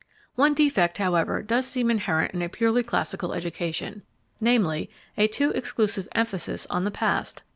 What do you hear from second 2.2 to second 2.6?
in a